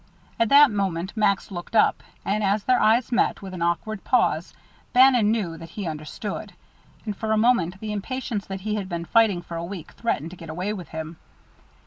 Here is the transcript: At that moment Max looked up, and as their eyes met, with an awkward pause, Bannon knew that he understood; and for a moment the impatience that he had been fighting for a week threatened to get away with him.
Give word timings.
At 0.39 0.49
that 0.49 0.71
moment 0.71 1.15
Max 1.15 1.51
looked 1.51 1.75
up, 1.75 2.01
and 2.25 2.43
as 2.43 2.63
their 2.63 2.79
eyes 2.81 3.11
met, 3.11 3.43
with 3.43 3.53
an 3.53 3.61
awkward 3.61 4.03
pause, 4.03 4.51
Bannon 4.93 5.29
knew 5.29 5.57
that 5.57 5.69
he 5.69 5.85
understood; 5.85 6.53
and 7.05 7.15
for 7.15 7.31
a 7.31 7.37
moment 7.37 7.79
the 7.79 7.91
impatience 7.91 8.47
that 8.47 8.61
he 8.61 8.73
had 8.73 8.89
been 8.89 9.05
fighting 9.05 9.43
for 9.43 9.57
a 9.57 9.63
week 9.63 9.91
threatened 9.91 10.31
to 10.31 10.37
get 10.37 10.49
away 10.49 10.73
with 10.73 10.87
him. 10.87 11.17